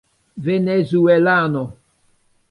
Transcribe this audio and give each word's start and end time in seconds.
venezuelano 0.45 1.77